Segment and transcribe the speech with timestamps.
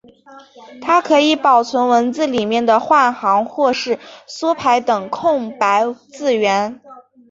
[0.81, 6.81] 它可以保存文字里面的换行或是缩排等空白字元。